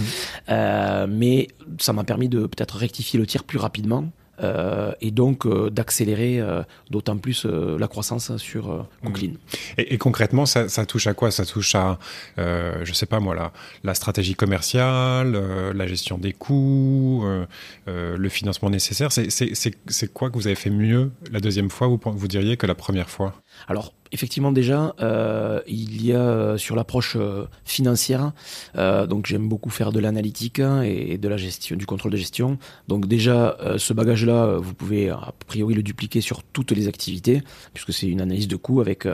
Euh, 0.51 1.07
mais 1.09 1.49
ça 1.79 1.93
m'a 1.93 2.05
permis 2.05 2.29
de 2.29 2.41
peut-être 2.41 2.77
rectifier 2.77 3.19
le 3.19 3.27
tir 3.27 3.45
plus 3.45 3.59
rapidement. 3.59 4.05
Euh, 4.43 4.93
et 5.01 5.11
donc 5.11 5.47
euh, 5.47 5.71
d'accélérer 5.71 6.41
euh, 6.41 6.63
d'autant 6.91 7.17
plus 7.17 7.45
euh, 7.47 7.79
la 7.79 7.89
croissance 7.89 8.37
sur 8.37 8.71
euh, 8.71 8.83
Cooklin. 9.05 9.33
Et, 9.79 9.95
et 9.95 9.99
concrètement, 9.99 10.47
ça, 10.47 10.69
ça 10.69 10.87
touche 10.87 11.07
à 11.07 11.15
quoi? 11.15 11.31
Ça 11.31 11.45
touche 11.47 11.75
à, 11.75 11.99
euh, 12.39 12.81
je 12.85 12.93
sais 12.93 13.07
pas 13.07 13.21
moi, 13.21 13.35
la, 13.35 13.53
la 13.85 13.95
stratégie 13.95 14.35
commerciale, 14.35 15.35
euh, 15.37 15.73
la 15.73 15.87
gestion 15.87 16.19
des 16.19 16.33
coûts, 16.33 17.23
euh, 17.25 17.47
euh, 17.89 18.17
le 18.17 18.29
financement 18.29 18.71
nécessaire. 18.71 19.13
C'est- 19.13 19.31
C'est 19.31 19.55
c'est- 19.55 19.77
c'est 19.89 20.13
quoi 20.13 20.31
que 20.31 20.35
vous 20.37 20.47
avez 20.47 20.57
fait 20.57 20.71
mieux 20.71 21.11
la 21.31 21.41
deuxième 21.41 21.71
fois, 21.71 21.87
vous, 21.87 22.01
vous 22.05 22.29
diriez, 22.29 22.57
que 22.57 22.67
la 22.67 22.75
première 22.75 23.11
fois? 23.11 23.35
Alors, 23.69 23.93
effectivement, 24.15 24.53
déjà, 24.53 24.95
euh, 25.01 25.61
il 25.67 26.07
y 26.07 26.13
a 26.13 26.21
euh, 26.21 26.57
sur 26.57 26.77
l'approche 26.77 27.17
euh, 27.17 27.47
financière, 27.65 28.33
donc 28.75 29.27
j'aime 29.27 29.49
beaucoup 29.49 29.71
faire 29.71 29.93
de 29.93 29.99
l'analytique 29.99 30.61
et 30.61 31.19
de 31.19 31.29
la 31.29 31.37
gestion, 31.37 31.77
du 31.77 31.87
contrôle 31.87 32.13
de 32.13 32.17
gestion. 32.17 32.59
Donc 32.89 33.07
déjà, 33.07 33.57
ce 33.77 33.93
bagage-là, 33.93 34.57
vous 34.59 34.75
pouvez 34.75 35.11
a 35.11 35.33
priori 35.47 35.75
le 35.75 35.83
dupliquer 35.83 36.21
sur 36.21 36.43
toutes 36.43 36.71
les 36.73 36.87
activités, 36.87 37.43
puisque 37.73 37.93
c'est 37.93 38.07
une 38.07 38.21
analyse 38.21 38.49
de 38.49 38.57
coût 38.57 38.81
avec 38.81 39.09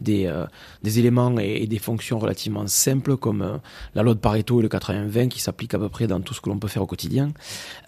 des, 0.00 0.32
des 0.82 0.98
éléments 0.98 1.38
et, 1.38 1.66
des 1.66 1.78
fonctions 1.78 2.18
relativement 2.18 2.66
simples 2.66 3.16
comme 3.16 3.60
la 3.94 4.02
loi 4.02 4.14
de 4.14 4.20
Pareto 4.20 4.60
et 4.60 4.62
le 4.62 4.68
80-20 4.68 5.28
qui 5.28 5.40
s'appliquent 5.40 5.74
à 5.74 5.78
peu 5.78 5.88
près 5.88 6.06
dans 6.06 6.20
tout 6.20 6.34
ce 6.34 6.40
que 6.40 6.48
l'on 6.48 6.58
peut 6.58 6.68
faire 6.68 6.82
au 6.82 6.86
quotidien. 6.86 7.32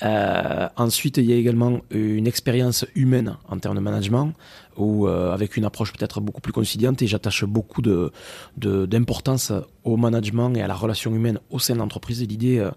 Ensuite, 0.02 1.18
il 1.18 1.24
y 1.24 1.32
a 1.32 1.36
également 1.36 1.80
une 1.90 2.26
expérience 2.26 2.84
humaine 2.94 3.36
en 3.48 3.58
termes 3.58 3.76
de 3.76 3.80
management, 3.80 4.34
où 4.78 5.06
euh, 5.06 5.32
avec 5.32 5.56
une 5.56 5.64
approche 5.64 5.92
peut-être 5.92 6.20
beaucoup 6.20 6.40
plus 6.40 6.52
conciliante, 6.52 7.02
et 7.02 7.06
j'attache 7.06 7.44
beaucoup 7.44 7.82
de 7.82 8.12
d'importance 8.56 9.52
au 9.84 9.96
management 9.96 10.54
et 10.54 10.62
à 10.62 10.66
la 10.66 10.74
relation 10.74 11.14
humaine 11.14 11.38
au 11.50 11.58
sein 11.58 11.74
de 11.74 11.78
l'entreprise. 11.78 12.22
Et 12.22 12.26
L'idée 12.26 12.58
euh, 12.58 12.70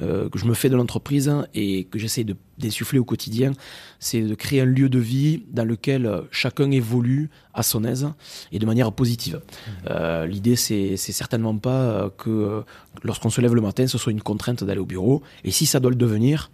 euh, 0.00 0.28
que 0.28 0.38
je 0.38 0.44
me 0.44 0.54
fais 0.54 0.68
de 0.68 0.76
l'entreprise 0.76 1.32
et 1.54 1.84
que 1.84 1.98
j'essaie 1.98 2.24
de 2.24 2.36
d'insuffler 2.58 2.98
au 2.98 3.04
quotidien, 3.04 3.52
c'est 4.00 4.20
de 4.20 4.34
créer 4.34 4.60
un 4.60 4.64
lieu 4.64 4.88
de 4.88 4.98
vie 4.98 5.44
dans 5.52 5.64
lequel 5.64 6.10
chacun 6.32 6.72
évolue 6.72 7.30
à 7.54 7.62
son 7.62 7.84
aise 7.84 8.08
et 8.50 8.58
de 8.58 8.66
manière 8.66 8.90
positive. 8.90 9.40
Euh, 9.88 10.26
L'idée, 10.26 10.56
c'est 10.56 10.96
c'est 10.96 11.12
certainement 11.12 11.56
pas 11.56 12.10
que 12.18 12.64
lorsqu'on 13.04 13.30
se 13.30 13.40
lève 13.40 13.54
le 13.54 13.60
matin, 13.60 13.86
ce 13.86 13.96
soit 13.96 14.12
une 14.12 14.22
contrainte 14.22 14.64
d'aller 14.64 14.80
au 14.80 14.86
bureau. 14.86 15.22
Et 15.44 15.52
si 15.52 15.66
ça 15.66 15.78
doit 15.78 15.90
le 15.90 15.96
devenir, 15.96 16.50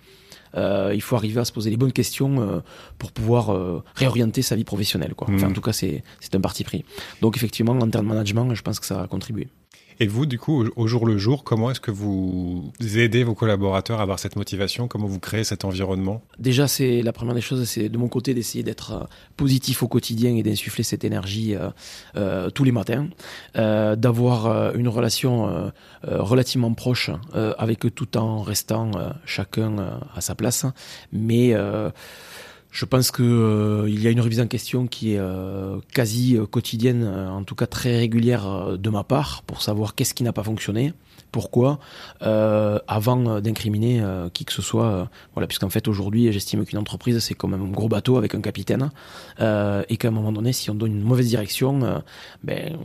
euh, 0.56 0.92
il 0.94 1.00
faut 1.02 1.16
arriver 1.16 1.40
à 1.40 1.44
se 1.44 1.52
poser 1.52 1.70
les 1.70 1.76
bonnes 1.76 1.92
questions 1.92 2.40
euh, 2.40 2.60
pour 2.98 3.12
pouvoir 3.12 3.52
euh, 3.52 3.82
réorienter 3.96 4.42
sa 4.42 4.56
vie 4.56 4.64
professionnelle. 4.64 5.14
Quoi. 5.14 5.28
Enfin, 5.30 5.46
Mhm. 5.46 5.50
en 5.52 5.54
tout 5.54 5.60
cas, 5.60 5.72
c'est 5.72 6.02
c'est 6.20 6.34
un 6.34 6.40
parti 6.40 6.64
pris. 6.64 6.84
Donc, 7.20 7.36
effectivement, 7.36 7.72
en 7.72 7.88
termes 7.90 8.04
de 8.06 8.10
management, 8.10 8.54
je 8.54 8.62
pense 8.62 8.78
que 8.80 8.86
ça 8.86 9.02
a 9.02 9.06
contribué. 9.06 9.48
Et 10.00 10.06
vous, 10.06 10.26
du 10.26 10.38
coup, 10.38 10.64
au, 10.76 10.86
jour 10.86 11.06
le 11.06 11.18
jour, 11.18 11.44
comment 11.44 11.70
est-ce 11.70 11.80
que 11.80 11.90
vous 11.90 12.72
aidez 12.96 13.24
vos 13.24 13.34
collaborateurs 13.34 14.00
à 14.00 14.02
avoir 14.02 14.18
cette 14.18 14.36
motivation? 14.36 14.88
Comment 14.88 15.06
vous 15.06 15.20
créez 15.20 15.44
cet 15.44 15.64
environnement? 15.64 16.22
Déjà, 16.38 16.66
c'est 16.66 17.02
la 17.02 17.12
première 17.12 17.34
des 17.34 17.40
choses, 17.40 17.64
c'est 17.68 17.88
de 17.88 17.98
mon 17.98 18.08
côté 18.08 18.34
d'essayer 18.34 18.64
d'être 18.64 18.92
euh, 18.92 19.04
positif 19.36 19.82
au 19.82 19.88
quotidien 19.88 20.34
et 20.34 20.42
d'insuffler 20.42 20.84
cette 20.84 21.04
énergie 21.04 21.54
euh, 21.54 21.70
euh, 22.16 22.50
tous 22.50 22.64
les 22.64 22.72
matins, 22.72 23.08
d'avoir 23.54 24.74
une 24.74 24.88
relation 24.88 25.70
relativement 26.02 26.72
proche 26.74 27.10
avec 27.32 27.86
eux 27.86 27.90
tout 27.90 28.16
en 28.16 28.42
restant 28.42 28.90
chacun 29.24 30.00
à 30.14 30.20
sa 30.20 30.34
place, 30.34 30.66
mais 31.12 31.54
Je 32.74 32.84
pense 32.86 33.12
qu'il 33.12 33.24
euh, 33.24 33.88
y 33.88 34.08
a 34.08 34.10
une 34.10 34.20
remise 34.20 34.40
en 34.40 34.48
question 34.48 34.88
qui 34.88 35.12
est 35.12 35.18
euh, 35.20 35.78
quasi 35.94 36.36
euh, 36.36 36.44
quotidienne, 36.44 37.06
en 37.06 37.44
tout 37.44 37.54
cas 37.54 37.68
très 37.68 37.96
régulière 37.96 38.76
de 38.76 38.90
ma 38.90 39.04
part, 39.04 39.44
pour 39.46 39.62
savoir 39.62 39.94
qu'est-ce 39.94 40.12
qui 40.12 40.24
n'a 40.24 40.32
pas 40.32 40.42
fonctionné, 40.42 40.92
pourquoi, 41.30 41.78
avant 42.20 43.40
d'incriminer 43.40 44.02
qui 44.32 44.44
que 44.44 44.52
ce 44.52 44.60
soit. 44.60 45.08
voilà, 45.34 45.46
puisqu'en 45.46 45.70
fait 45.70 45.86
aujourd'hui, 45.86 46.32
j'estime 46.32 46.64
qu'une 46.64 46.78
entreprise 46.78 47.18
c'est 47.20 47.34
comme 47.34 47.54
un 47.54 47.58
gros 47.58 47.88
bateau 47.88 48.16
avec 48.16 48.34
un 48.34 48.40
capitaine, 48.40 48.90
et 49.38 49.96
qu'à 49.96 50.08
un 50.08 50.10
moment 50.10 50.32
donné, 50.32 50.52
si 50.52 50.68
on 50.70 50.74
donne 50.74 50.92
une 50.92 51.02
mauvaise 51.02 51.28
direction, 51.28 52.02
ben, 52.42 52.76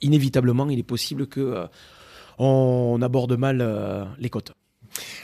inévitablement, 0.00 0.68
il 0.70 0.78
est 0.78 0.84
possible 0.84 1.26
que 1.26 1.66
on 2.38 3.00
aborde 3.02 3.36
mal 3.36 4.08
les 4.18 4.30
côtes. 4.30 4.52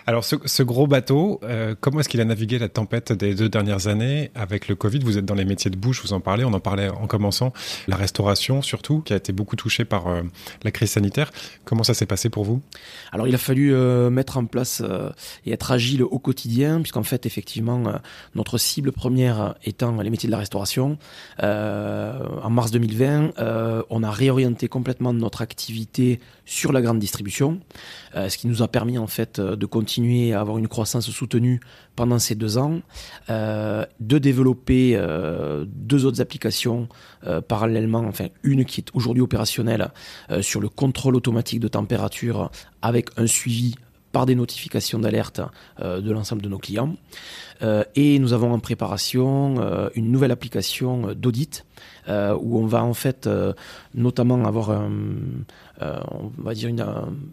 Alors, 0.09 0.25
ce, 0.25 0.63
gros 0.63 0.87
bateau, 0.87 1.39
euh, 1.43 1.75
comment 1.79 2.01
est-ce 2.01 2.09
qu'il 2.09 2.23
a 2.23 2.25
navigué 2.25 2.59
la 2.59 2.71
tempête 2.71 3.13
des 3.13 3.35
deux 3.35 3.51
dernières 3.51 3.89
années 3.89 4.31
avec 4.35 4.67
le 4.67 4.75
Covid? 4.75 5.01
Vous 5.01 5.19
êtes 5.19 5.27
dans 5.27 5.35
les 5.35 5.45
métiers 5.45 5.71
de 5.71 5.77
bouche, 5.77 6.01
vous 6.03 6.15
en 6.15 6.21
parlez, 6.21 6.47
on 6.47 6.53
en 6.55 6.61
parlait 6.61 6.89
en 6.89 7.07
commençant. 7.07 7.53
La 7.89 7.97
restauration, 7.97 8.63
surtout, 8.63 9.03
qui 9.03 9.13
a 9.13 9.17
été 9.17 9.35
beaucoup 9.35 9.55
touchée 9.55 9.85
par 9.85 10.07
euh, 10.07 10.23
la 10.63 10.71
crise 10.71 10.93
sanitaire. 10.93 11.31
Comment 11.67 11.83
ça 11.83 11.93
s'est 11.93 12.07
passé 12.07 12.31
pour 12.31 12.45
vous? 12.45 12.63
Alors, 13.13 13.29
il 13.29 13.35
a 13.35 13.39
fallu 13.39 13.75
euh, 13.75 14.09
mettre 14.09 14.39
en 14.39 14.47
place 14.47 14.83
et 15.45 15.53
être 15.53 15.73
agile 15.73 16.03
au 16.03 16.19
quotidien, 16.19 16.81
puisqu'en 16.81 17.03
fait, 17.03 17.27
effectivement, 17.27 17.93
notre 18.35 18.57
cible 18.57 18.93
première 18.93 19.57
étant 19.63 20.01
les 20.01 20.09
métiers 20.09 20.29
de 20.29 20.33
la 20.33 20.39
restauration. 20.39 20.97
en 21.39 22.51
mars 22.51 22.71
2020, 22.71 23.33
on 23.91 24.03
a 24.03 24.11
réorienté 24.11 24.69
complètement 24.69 25.13
notre 25.13 25.43
activité 25.43 26.19
sur 26.47 26.73
la 26.73 26.81
grande 26.81 26.99
distribution, 26.99 27.61
ce 28.15 28.35
qui 28.39 28.47
nous 28.47 28.63
a 28.63 28.69
permis, 28.69 28.97
en 28.97 29.07
fait, 29.07 29.39
de 29.39 29.67
continuer 29.67 29.98
à 30.33 30.41
avoir 30.41 30.59
une 30.59 30.69
croissance 30.69 31.11
soutenue 31.11 31.61
pendant 31.97 32.19
ces 32.19 32.35
deux 32.35 32.59
ans, 32.59 32.81
euh, 33.29 33.85
de 34.01 34.19
développer 34.19 34.93
euh, 34.95 35.65
deux 35.67 36.05
autres 36.05 36.21
applications 36.21 36.89
euh, 37.27 37.41
parallèlement, 37.41 38.05
enfin 38.07 38.29
une 38.43 38.65
qui 38.65 38.81
est 38.81 38.89
aujourd'hui 38.95 39.23
opérationnelle 39.23 39.91
sur 40.41 40.61
le 40.61 40.69
contrôle 40.69 41.17
automatique 41.17 41.61
de 41.61 41.69
température 41.69 42.51
avec 42.83 43.09
un 43.17 43.27
suivi 43.27 43.75
par 44.13 44.27
des 44.27 44.35
notifications 44.35 44.99
d'alerte 44.99 45.41
de 45.81 46.11
l'ensemble 46.11 46.41
de 46.41 46.49
nos 46.49 46.59
clients. 46.59 46.95
et 47.95 48.19
nous 48.19 48.33
avons 48.33 48.53
en 48.53 48.59
préparation 48.59 49.91
une 49.95 50.11
nouvelle 50.11 50.31
application 50.31 51.15
d'audit 51.15 51.67
où 52.09 52.59
on 52.59 52.67
va 52.67 52.83
en 52.83 52.95
fait 52.95 53.29
notamment 53.95 54.45
avoir 54.45 54.71
on 55.81 56.31
va 56.39 56.55
dire 56.55 56.71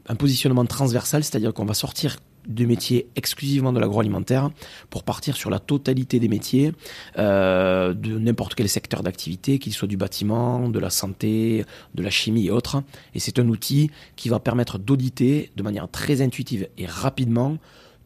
un 0.07 0.15
positionnement 0.15 0.65
transversal, 0.65 1.23
c'est-à-dire 1.23 1.53
qu'on 1.53 1.65
va 1.65 1.73
sortir 1.73 2.17
de 2.47 2.65
métiers 2.65 3.07
exclusivement 3.15 3.73
de 3.73 3.79
l'agroalimentaire 3.79 4.51
pour 4.89 5.03
partir 5.03 5.35
sur 5.35 5.49
la 5.49 5.59
totalité 5.59 6.19
des 6.19 6.27
métiers 6.27 6.71
euh, 7.17 7.93
de 7.93 8.17
n'importe 8.17 8.55
quel 8.55 8.69
secteur 8.69 9.03
d'activité, 9.03 9.59
qu'il 9.59 9.73
soit 9.73 9.87
du 9.87 9.97
bâtiment, 9.97 10.69
de 10.69 10.79
la 10.79 10.89
santé, 10.89 11.65
de 11.93 12.03
la 12.03 12.09
chimie 12.09 12.47
et 12.47 12.51
autres. 12.51 12.83
Et 13.13 13.19
c'est 13.19 13.39
un 13.39 13.47
outil 13.47 13.91
qui 14.15 14.29
va 14.29 14.39
permettre 14.39 14.77
d'auditer 14.77 15.51
de 15.55 15.63
manière 15.63 15.89
très 15.89 16.21
intuitive 16.21 16.67
et 16.77 16.85
rapidement 16.85 17.57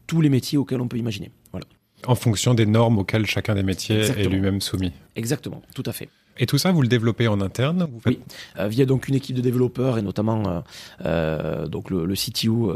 tous 0.06 0.20
les 0.20 0.28
métiers 0.28 0.58
auxquels 0.58 0.80
on 0.80 0.88
peut 0.88 0.98
imaginer. 0.98 1.30
Voilà. 1.52 1.66
En 2.06 2.14
fonction 2.14 2.54
des 2.54 2.66
normes 2.66 2.98
auxquelles 2.98 3.26
chacun 3.26 3.54
des 3.54 3.62
métiers 3.62 4.00
est 4.00 4.24
lui-même 4.24 4.60
soumis. 4.60 4.92
Exactement, 5.16 5.62
tout 5.74 5.84
à 5.86 5.92
fait. 5.92 6.08
Et 6.38 6.46
tout 6.46 6.56
ça, 6.56 6.72
vous 6.72 6.80
le 6.80 6.88
développez 6.88 7.28
en 7.28 7.40
interne 7.42 7.88
Oui, 8.06 8.18
euh, 8.58 8.66
via 8.66 8.86
donc 8.86 9.08
une 9.08 9.14
équipe 9.14 9.36
de 9.36 9.42
développeurs 9.42 9.98
et 9.98 10.02
notamment 10.02 10.62
euh, 11.04 11.66
donc 11.66 11.90
le, 11.90 12.06
le 12.06 12.14
CTO 12.14 12.74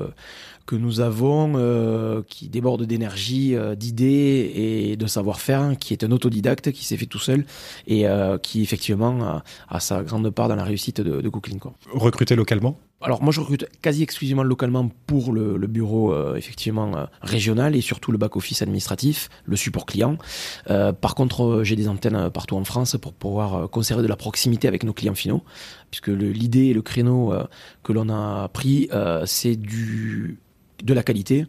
que 0.67 0.77
nous 0.77 1.01
avons 1.01 1.55
euh, 1.57 2.23
qui 2.27 2.49
déborde 2.49 2.85
d'énergie, 2.85 3.55
euh, 3.55 3.75
d'idées 3.75 4.53
et 4.55 4.97
de 4.97 5.07
savoir-faire, 5.07 5.77
qui 5.79 5.93
est 5.93 6.05
un 6.05 6.11
autodidacte 6.11 6.73
qui 6.73 6.85
s'est 6.85 6.97
fait 6.97 7.07
tout 7.07 7.19
seul 7.19 7.45
et 7.87 8.09
euh, 8.09 8.39
qui 8.39 8.63
effectivement 8.63 9.43
a, 9.69 9.81
sa 9.81 10.03
grande 10.03 10.31
part 10.31 10.49
dans 10.49 10.57
la 10.57 10.65
réussite 10.65 11.01
de, 11.01 11.21
de 11.21 11.29
Cooklin. 11.29 11.59
Recruté 11.93 12.35
localement? 12.37 12.79
Alors 13.01 13.23
moi 13.23 13.33
je 13.33 13.41
recrute 13.41 13.67
quasi 13.83 14.03
exclusivement 14.03 14.45
localement 14.45 14.89
pour 15.07 15.33
le, 15.35 15.59
bureau 15.67 16.15
effectivement 16.37 17.07
régional 17.21 17.77
et 17.77 17.83
surtout 17.83 18.13
le 18.13 18.17
back 18.17 18.35
office 18.35 18.63
administratif, 18.63 19.29
le 19.45 19.57
support 19.57 19.85
client. 19.85 20.17
par 20.67 21.15
contre 21.15 21.61
j'ai 21.65 21.77
des 21.77 21.89
antennes 21.89 22.31
partout 22.31 22.57
en 22.57 22.65
France 22.65 22.97
pour 22.97 23.13
pouvoir 23.13 23.69
conserver 23.69 24.03
de 24.03 24.09
la 24.09 24.17
proximité 24.17 24.69
avec 24.69 24.85
nos 24.85 24.95
clients 24.95 25.15
finaux, 25.15 25.43
puisque 25.91 26.09
l'idée 26.09 26.67
et 26.67 26.73
le 26.73 26.81
créneau 26.81 27.35
que 27.83 27.93
l'on 27.93 28.09
a 28.09 28.49
pris 28.49 28.89
c'est 29.27 29.57
du 29.57 30.39
de 30.85 30.95
la 30.95 31.03
qualité, 31.03 31.47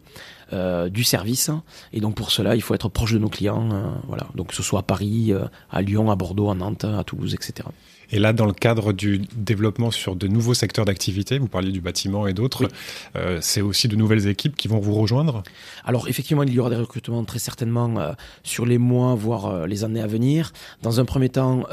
euh, 0.52 0.88
du 0.88 1.04
service. 1.04 1.50
Et 1.92 2.00
donc 2.00 2.14
pour 2.14 2.30
cela, 2.30 2.56
il 2.56 2.62
faut 2.62 2.74
être 2.74 2.88
proche 2.88 3.12
de 3.12 3.18
nos 3.18 3.28
clients. 3.28 3.70
Euh, 3.70 3.90
voilà. 4.08 4.26
Donc 4.34 4.48
que 4.48 4.54
ce 4.54 4.62
soit 4.62 4.80
à 4.80 4.82
Paris, 4.82 5.32
euh, 5.32 5.44
à 5.70 5.82
Lyon, 5.82 6.10
à 6.10 6.16
Bordeaux, 6.16 6.50
à 6.50 6.54
Nantes, 6.54 6.84
à 6.84 7.04
Toulouse, 7.04 7.34
etc. 7.34 7.68
Et 8.10 8.18
là, 8.18 8.32
dans 8.32 8.46
le 8.46 8.52
cadre 8.52 8.92
du 8.92 9.22
développement 9.36 9.90
sur 9.90 10.16
de 10.16 10.28
nouveaux 10.28 10.54
secteurs 10.54 10.84
d'activité, 10.84 11.38
vous 11.38 11.48
parliez 11.48 11.72
du 11.72 11.80
bâtiment 11.80 12.26
et 12.26 12.32
d'autres, 12.32 12.68
euh, 13.16 13.38
c'est 13.40 13.60
aussi 13.60 13.88
de 13.88 13.96
nouvelles 13.96 14.28
équipes 14.28 14.56
qui 14.56 14.68
vont 14.68 14.78
vous 14.78 14.94
rejoindre? 14.94 15.42
Alors 15.84 16.08
effectivement, 16.08 16.42
il 16.42 16.52
y 16.52 16.58
aura 16.58 16.70
des 16.70 16.76
recrutements 16.76 17.24
très 17.24 17.38
certainement 17.38 17.98
euh, 17.98 18.12
sur 18.42 18.66
les 18.66 18.78
mois, 18.78 19.14
voire 19.14 19.46
euh, 19.46 19.66
les 19.66 19.84
années 19.84 20.00
à 20.00 20.06
venir. 20.06 20.52
Dans 20.82 21.00
un 21.00 21.04
premier 21.04 21.28
temps, 21.28 21.64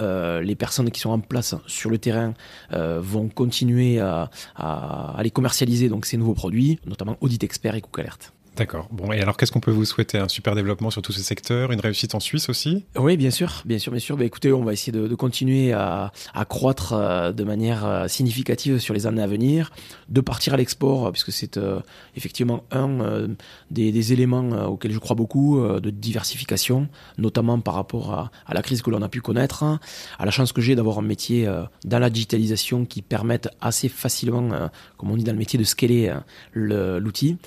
les 0.42 0.56
personnes 0.56 0.92
qui 0.92 1.00
sont 1.00 1.10
en 1.10 1.20
place 1.20 1.56
sur 1.68 1.90
le 1.90 1.98
terrain 1.98 2.34
vont 2.72 3.30
continuer 3.30 4.00
à, 4.00 4.30
à, 4.56 5.20
les 5.24 5.32
commercialiser, 5.32 5.90
donc 5.90 6.06
ces 6.06 6.18
nouveaux 6.18 6.34
produits, 6.34 6.80
notamment 6.86 7.18
Audit 7.22 7.44
Expert 7.44 7.76
et 7.76 7.82
Cook 7.82 8.00
Alert. 8.00 8.33
D'accord. 8.56 8.88
Bon, 8.92 9.12
et 9.12 9.20
alors 9.20 9.36
qu'est-ce 9.36 9.52
qu'on 9.52 9.60
peut 9.60 9.72
vous 9.72 9.86
souhaiter? 9.86 10.20
Un 10.20 10.28
super 10.28 10.54
développement 10.54 10.92
sur 10.92 11.02
tous 11.02 11.12
ces 11.12 11.24
secteurs, 11.24 11.72
une 11.72 11.80
réussite 11.80 12.14
en 12.14 12.20
Suisse 12.20 12.50
aussi? 12.50 12.86
Oui, 12.96 13.18
bien 13.18 13.32
sûr, 13.32 13.64
bien 13.66 13.80
sûr, 13.80 13.92
bien 13.92 14.00
sûr. 14.00 14.16
Bah, 14.16 14.26
écoutez, 14.26 14.54
on 14.54 14.64
va 14.64 14.74
essayer 14.74 14.92
de, 14.92 15.16
continuer 15.16 15.74
à, 15.74 16.12
croître 16.48 16.94
euh, 16.94 17.32
de 17.32 17.44
manière 17.44 17.86
euh, 17.86 18.08
significative 18.08 18.78
sur 18.78 18.94
les 18.94 19.08
années 19.08 19.24
à 19.24 19.28
venir, 19.28 19.72
de 20.10 20.22
partir 20.22 20.54
à 20.54 20.58
l'export, 20.58 21.12
puisque 21.12 21.32
c'est 21.32 21.58
euh, 21.58 21.80
effectivement 22.16 22.64
un 22.72 23.28
des, 23.72 24.14
éléments 24.14 24.68
auxquels 24.68 24.92
je 24.92 25.00
crois 25.00 25.16
beaucoup, 25.16 25.60
de 25.60 25.90
diversification, 25.90 26.90
notamment 27.18 27.60
par 27.60 27.74
rapport 27.74 28.14
à, 28.14 28.32
à 28.46 28.54
la 28.54 28.62
crise 28.62 28.82
que 28.82 28.92
l'on 28.92 29.02
a 29.02 29.10
pu 29.10 29.22
connaître, 29.22 29.64
à 29.64 30.26
la 30.26 30.32
chance 30.32 30.52
que 30.52 30.62
j'ai 30.62 30.76
d'avoir 30.76 31.00
un 31.00 31.04
métier 31.04 31.50
dans 31.86 32.00
la 32.00 32.10
digitalisation 32.10 32.86
qui 32.86 33.02
permette 33.02 33.50
assez 33.62 33.88
facilement, 33.88 34.70
comme 34.98 35.12
on 35.12 35.16
dit 35.16 35.24
dans 35.24 35.32
le 35.32 35.38
métier, 35.38 35.58
de 35.58 35.64
scaler 35.64 36.14
l'outil 36.54 37.38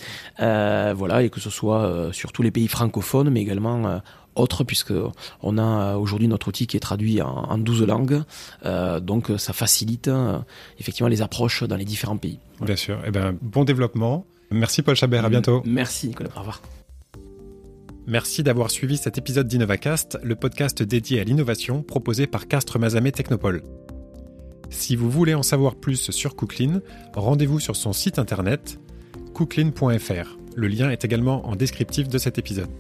voilà, 0.96 1.22
et 1.22 1.30
que 1.30 1.40
ce 1.40 1.50
soit 1.50 1.82
euh, 1.82 2.12
sur 2.12 2.32
tous 2.32 2.42
les 2.42 2.50
pays 2.50 2.68
francophones, 2.68 3.30
mais 3.30 3.40
également 3.40 3.86
euh, 3.86 3.98
autres, 4.34 4.64
puisque 4.64 4.94
on 5.42 5.58
a 5.58 5.62
euh, 5.62 5.94
aujourd'hui 5.96 6.28
notre 6.28 6.48
outil 6.48 6.66
qui 6.66 6.76
est 6.76 6.80
traduit 6.80 7.22
en, 7.22 7.58
12 7.58 7.86
langues, 7.86 8.22
donc 9.00 9.30
ça 9.38 9.52
facilite 9.52 10.10
effectivement 10.78 11.08
les 11.08 11.22
approches 11.22 11.62
dans 11.62 11.76
les 11.76 11.84
différents 11.84 12.16
pays. 12.16 12.38
Bien 12.60 12.76
sûr. 12.76 12.98
Eh 13.06 13.10
ben, 13.10 13.36
bon 13.40 13.64
développement. 13.64 14.26
Merci 14.50 14.82
Paul 14.82 14.94
Chabert, 14.94 15.24
à 15.24 15.28
bientôt. 15.28 15.62
Merci 15.64 16.08
Nicolas, 16.08 16.30
au 16.36 16.40
revoir. 16.40 16.60
Merci 18.06 18.44
d'avoir 18.44 18.70
suivi 18.70 18.96
cet 18.98 19.18
épisode 19.18 19.48
d'InnovaCast, 19.48 20.18
le 20.22 20.36
podcast 20.36 20.82
dédié 20.82 21.20
à 21.20 21.24
l'innovation 21.24 21.82
proposé 21.82 22.28
par 22.28 22.46
Castres 22.46 22.78
Mazamet 22.78 23.10
Technopole. 23.10 23.62
Si 24.70 24.94
vous 24.94 25.10
voulez 25.10 25.34
en 25.34 25.42
savoir 25.42 25.74
plus 25.74 26.10
sur 26.10 26.36
Cooklin, 26.36 26.80
rendez-vous 27.14 27.58
sur 27.58 27.74
son 27.74 27.92
site 27.92 28.18
internet 28.18 28.78
cooklin.fr. 29.34 30.45
Le 30.56 30.66
lien 30.68 30.90
est 30.90 31.04
également 31.04 31.46
en 31.46 31.54
descriptif 31.54 32.08
de 32.08 32.16
cet 32.16 32.38
épisode. 32.38 32.70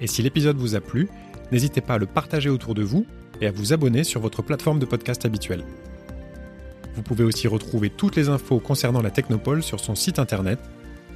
Et 0.00 0.06
si 0.06 0.22
l'épisode 0.22 0.58
vous 0.58 0.74
a 0.74 0.80
plu, 0.80 1.08
n'hésitez 1.50 1.80
pas 1.80 1.94
à 1.94 1.98
le 1.98 2.04
partager 2.04 2.50
autour 2.50 2.74
de 2.74 2.82
vous 2.82 3.06
et 3.40 3.46
à 3.46 3.50
vous 3.50 3.72
abonner 3.72 4.04
sur 4.04 4.20
votre 4.20 4.42
plateforme 4.42 4.78
de 4.78 4.84
podcast 4.84 5.24
habituelle. 5.24 5.64
Vous 6.94 7.00
pouvez 7.00 7.24
aussi 7.24 7.48
retrouver 7.48 7.88
toutes 7.88 8.16
les 8.16 8.28
infos 8.28 8.60
concernant 8.60 9.00
la 9.00 9.10
Technopole 9.10 9.62
sur 9.62 9.80
son 9.80 9.94
site 9.94 10.18
internet 10.18 10.58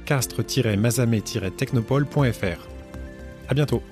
castre-mazamet-technopole.fr. 0.05 2.67
À 3.47 3.53
bientôt! 3.53 3.83